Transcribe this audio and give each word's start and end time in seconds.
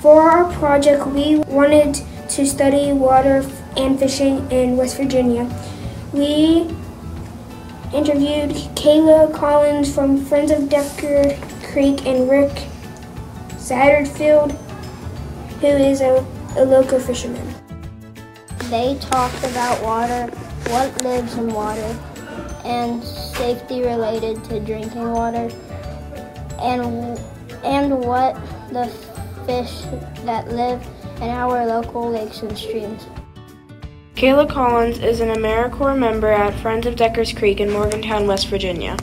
For 0.00 0.22
our 0.22 0.50
project, 0.54 1.06
we 1.08 1.36
wanted 1.36 2.00
to 2.30 2.46
study 2.46 2.90
water 2.90 3.44
and 3.76 3.98
fishing 3.98 4.50
in 4.50 4.78
West 4.78 4.96
Virginia. 4.96 5.44
We 6.14 6.74
interviewed 7.92 8.54
Michaela 8.54 9.30
Collins 9.30 9.94
from 9.94 10.24
Friends 10.24 10.52
of 10.52 10.70
Decker 10.70 11.36
Creek 11.70 12.06
and 12.06 12.30
Rick 12.30 12.66
Satterfield, 13.58 14.52
who 15.60 15.66
is 15.66 16.00
a, 16.00 16.24
a 16.56 16.64
local 16.64 16.98
fisherman. 16.98 17.54
They 18.70 18.96
talked 19.02 19.44
about 19.44 19.82
water, 19.82 20.34
what 20.70 21.04
lives 21.04 21.34
in 21.34 21.52
water, 21.52 21.94
and 22.64 23.04
safety 23.04 23.82
related 23.82 24.42
to 24.44 24.60
drinking 24.60 25.12
water, 25.12 25.50
and 26.58 27.18
and 27.62 28.02
what 28.02 28.34
the 28.72 28.86
fish 29.50 29.80
that 30.24 30.46
live 30.52 30.80
in 31.16 31.28
our 31.28 31.66
local 31.66 32.08
lakes 32.08 32.42
and 32.42 32.56
streams. 32.56 33.04
Michaela 34.14 34.46
Collins 34.46 35.00
is 35.00 35.18
an 35.18 35.28
AmeriCorps 35.30 35.98
member 35.98 36.28
at 36.28 36.54
Friends 36.60 36.86
of 36.86 36.94
Deckers 36.94 37.32
Creek 37.32 37.58
in 37.58 37.68
Morgantown, 37.72 38.28
West 38.28 38.46
Virginia. 38.46 38.96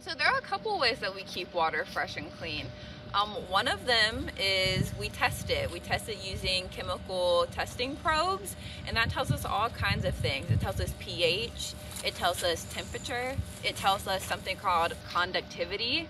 So 0.00 0.12
there 0.18 0.26
are 0.26 0.36
a 0.36 0.42
couple 0.42 0.78
ways 0.78 0.98
that 0.98 1.14
we 1.14 1.22
keep 1.22 1.54
water 1.54 1.86
fresh 1.86 2.18
and 2.18 2.30
clean. 2.36 2.66
Um, 3.12 3.30
one 3.48 3.66
of 3.66 3.86
them 3.86 4.30
is 4.38 4.92
we 4.98 5.08
test 5.08 5.50
it. 5.50 5.72
We 5.72 5.80
test 5.80 6.08
it 6.08 6.18
using 6.24 6.68
chemical 6.68 7.46
testing 7.50 7.96
probes, 7.96 8.54
and 8.86 8.96
that 8.96 9.10
tells 9.10 9.32
us 9.32 9.44
all 9.44 9.68
kinds 9.68 10.04
of 10.04 10.14
things. 10.14 10.48
It 10.48 10.60
tells 10.60 10.80
us 10.80 10.94
pH, 11.00 11.74
it 12.04 12.14
tells 12.14 12.44
us 12.44 12.64
temperature, 12.72 13.34
it 13.64 13.74
tells 13.74 14.06
us 14.06 14.22
something 14.22 14.56
called 14.56 14.94
conductivity. 15.12 16.06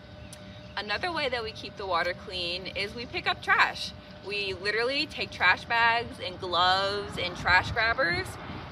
Another 0.76 1.10
way 1.10 1.30
that 1.30 1.42
we 1.42 1.52
keep 1.52 1.76
the 1.78 1.86
water 1.86 2.12
clean 2.12 2.66
is 2.76 2.94
we 2.94 3.06
pick 3.06 3.26
up 3.26 3.42
trash. 3.42 3.92
We 4.26 4.52
literally 4.52 5.06
take 5.06 5.30
trash 5.30 5.64
bags 5.64 6.18
and 6.22 6.38
gloves 6.38 7.16
and 7.18 7.34
trash 7.34 7.70
grabbers, 7.72 8.26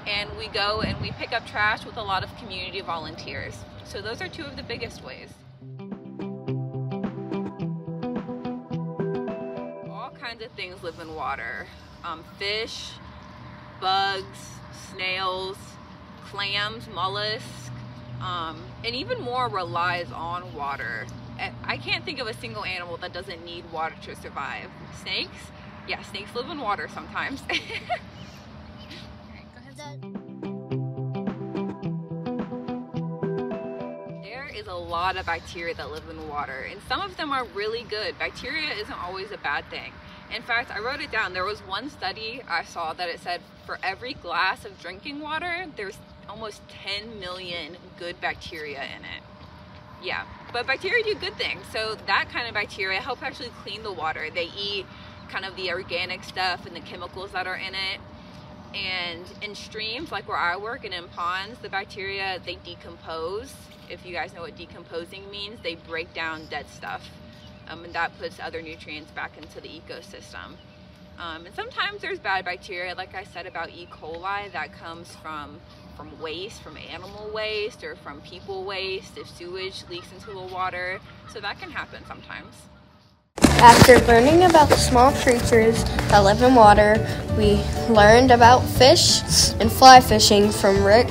and 0.05 0.29
we 0.37 0.49
go 0.49 0.81
and 0.81 1.01
we 1.01 1.11
pick 1.11 1.33
up 1.33 1.47
trash 1.47 1.83
with 1.83 1.97
a 1.97 2.03
lot 2.03 2.23
of 2.23 2.35
community 2.37 2.81
volunteers. 2.81 3.57
So 3.85 4.01
those 4.01 4.21
are 4.21 4.27
two 4.27 4.45
of 4.45 4.55
the 4.55 4.63
biggest 4.63 5.03
ways. 5.03 5.29
Kinds 10.19 10.43
of 10.43 10.51
things 10.51 10.83
live 10.83 10.99
in 10.99 11.15
water. 11.15 11.65
Um, 12.03 12.25
fish, 12.37 12.91
bugs, 13.79 14.49
snails, 14.91 15.57
clams, 16.25 16.87
mollusks, 16.93 17.69
um, 18.21 18.61
and 18.83 18.93
even 18.95 19.21
more 19.21 19.47
relies 19.47 20.11
on 20.11 20.53
water. 20.53 21.07
I 21.63 21.77
can't 21.77 22.03
think 22.03 22.19
of 22.19 22.27
a 22.27 22.33
single 22.33 22.65
animal 22.65 22.97
that 22.97 23.13
doesn't 23.13 23.45
need 23.45 23.63
water 23.71 23.95
to 24.03 24.15
survive. 24.15 24.69
Snakes? 25.01 25.37
Yeah, 25.87 26.01
snakes 26.03 26.35
live 26.35 26.49
in 26.49 26.59
water 26.59 26.89
sometimes. 26.93 27.41
there 34.21 34.49
is 34.53 34.67
a 34.67 34.73
lot 34.73 35.15
of 35.15 35.25
bacteria 35.25 35.73
that 35.75 35.91
live 35.91 36.09
in 36.09 36.27
water 36.27 36.67
and 36.69 36.81
some 36.89 36.99
of 36.99 37.15
them 37.15 37.31
are 37.31 37.45
really 37.55 37.83
good. 37.83 38.19
Bacteria 38.19 38.73
isn't 38.73 38.99
always 39.01 39.31
a 39.31 39.37
bad 39.37 39.63
thing. 39.69 39.93
In 40.33 40.43
fact, 40.43 40.71
I 40.71 40.79
wrote 40.79 41.01
it 41.01 41.11
down. 41.11 41.33
There 41.33 41.45
was 41.45 41.59
one 41.61 41.89
study 41.89 42.41
I 42.47 42.63
saw 42.63 42.93
that 42.93 43.09
it 43.09 43.19
said 43.19 43.41
for 43.65 43.79
every 43.81 44.13
glass 44.13 44.63
of 44.63 44.79
drinking 44.79 45.19
water, 45.19 45.65
there's 45.75 45.97
almost 46.27 46.61
10 46.69 47.19
million 47.19 47.77
good 47.97 48.19
bacteria 48.21 48.83
in 48.83 49.03
it. 49.03 49.23
Yeah, 50.03 50.25
but 50.53 50.67
bacteria 50.67 51.03
do 51.03 51.15
good 51.15 51.35
things. 51.35 51.61
So 51.73 51.95
that 52.05 52.29
kind 52.31 52.47
of 52.47 52.53
bacteria 52.53 52.99
help 52.99 53.23
actually 53.23 53.49
clean 53.63 53.81
the 53.81 53.91
water. 53.91 54.29
They 54.33 54.49
eat 54.57 54.85
kind 55.29 55.45
of 55.45 55.55
the 55.55 55.71
organic 55.71 56.23
stuff 56.23 56.65
and 56.65 56.75
the 56.75 56.81
chemicals 56.81 57.31
that 57.31 57.47
are 57.47 57.57
in 57.57 57.73
it. 57.73 57.99
And 58.75 59.25
in 59.41 59.55
streams, 59.55 60.11
like 60.11 60.27
where 60.27 60.37
I 60.37 60.55
work 60.57 60.85
and 60.85 60.93
in 60.93 61.07
ponds, 61.07 61.59
the 61.59 61.69
bacteria, 61.69 62.39
they 62.45 62.59
decompose. 62.63 63.53
If 63.89 64.05
you 64.05 64.13
guys 64.13 64.33
know 64.33 64.41
what 64.41 64.55
decomposing 64.55 65.29
means, 65.31 65.59
they 65.63 65.75
break 65.75 66.13
down 66.13 66.45
dead 66.45 66.69
stuff 66.69 67.09
um, 67.69 67.85
and 67.85 67.93
that 67.93 68.17
puts 68.17 68.39
other 68.39 68.61
nutrients 68.61 69.11
back 69.11 69.37
into 69.37 69.61
the 69.61 69.69
ecosystem. 69.69 70.55
Um, 71.19 71.45
and 71.45 71.53
sometimes 71.53 72.01
there's 72.01 72.19
bad 72.19 72.45
bacteria, 72.45 72.95
like 72.95 73.13
I 73.13 73.25
said 73.25 73.45
about 73.45 73.69
E. 73.69 73.87
coli, 73.91 74.51
that 74.51 74.73
comes 74.73 75.15
from 75.17 75.59
from 75.97 76.17
waste, 76.21 76.61
from 76.61 76.77
animal 76.77 77.29
waste, 77.33 77.83
or 77.83 77.93
from 77.97 78.21
people 78.21 78.63
waste, 78.63 79.17
if 79.17 79.29
sewage 79.29 79.83
leaks 79.89 80.09
into 80.13 80.27
the 80.27 80.53
water. 80.53 81.01
So 81.33 81.41
that 81.41 81.59
can 81.59 81.69
happen 81.69 82.05
sometimes. 82.07 82.55
After 83.61 83.99
learning 84.07 84.45
about 84.45 84.69
the 84.69 84.77
small 84.77 85.11
creatures 85.11 85.83
that 85.83 86.19
live 86.19 86.41
in 86.41 86.55
water, 86.55 86.95
we 87.37 87.61
learned 87.93 88.31
about 88.31 88.59
fish 88.61 89.19
and 89.59 89.69
fly 89.69 89.99
fishing 89.99 90.49
from 90.49 90.85
Rick 90.85 91.09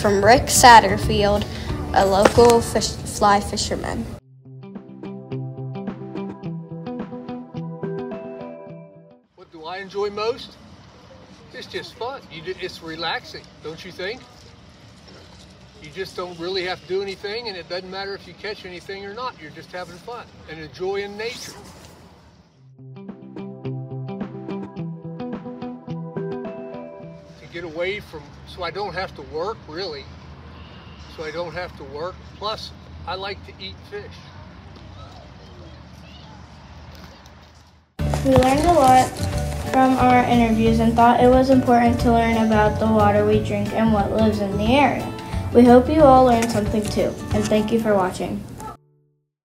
from 0.00 0.24
Rick 0.24 0.42
Satterfield, 0.42 1.46
a 1.94 2.04
local 2.04 2.60
fish, 2.60 2.90
fly 2.90 3.38
fisherman. 3.38 4.04
I 9.66 9.78
enjoy 9.78 10.10
most? 10.10 10.56
It's 11.52 11.66
just 11.66 11.94
fun. 11.94 12.20
Do, 12.44 12.54
it's 12.60 12.82
relaxing, 12.82 13.42
don't 13.64 13.84
you 13.84 13.90
think? 13.90 14.20
You 15.82 15.90
just 15.90 16.16
don't 16.16 16.38
really 16.38 16.64
have 16.64 16.80
to 16.82 16.86
do 16.86 17.02
anything, 17.02 17.48
and 17.48 17.56
it 17.56 17.68
doesn't 17.68 17.90
matter 17.90 18.14
if 18.14 18.28
you 18.28 18.34
catch 18.34 18.64
anything 18.64 19.04
or 19.04 19.12
not. 19.12 19.34
You're 19.40 19.50
just 19.50 19.72
having 19.72 19.96
fun 19.96 20.26
and 20.48 20.60
enjoying 20.60 21.16
nature. 21.16 21.52
To 27.40 27.46
get 27.52 27.64
away 27.64 28.00
from, 28.00 28.22
so 28.46 28.62
I 28.62 28.70
don't 28.70 28.94
have 28.94 29.14
to 29.16 29.22
work, 29.22 29.58
really. 29.68 30.04
So 31.16 31.24
I 31.24 31.30
don't 31.30 31.54
have 31.54 31.76
to 31.78 31.84
work. 31.84 32.14
Plus, 32.36 32.70
I 33.06 33.14
like 33.16 33.44
to 33.46 33.52
eat 33.60 33.74
fish. 33.90 34.04
We 38.24 38.34
learned 38.34 38.60
a 38.60 38.72
lot 38.72 39.25
from 39.76 39.98
our 39.98 40.24
interviews 40.24 40.80
and 40.80 40.94
thought 40.94 41.22
it 41.22 41.28
was 41.28 41.50
important 41.50 42.00
to 42.00 42.10
learn 42.10 42.46
about 42.46 42.80
the 42.80 42.86
water 42.86 43.26
we 43.26 43.44
drink 43.44 43.70
and 43.74 43.92
what 43.92 44.10
lives 44.10 44.40
in 44.40 44.56
the 44.56 44.64
area. 44.64 45.06
We 45.52 45.66
hope 45.66 45.86
you 45.90 46.00
all 46.00 46.24
learned 46.24 46.50
something 46.50 46.82
too, 46.82 47.12
and 47.34 47.44
thank 47.44 47.70
you 47.70 47.78
for 47.78 47.94
watching. 47.94 48.42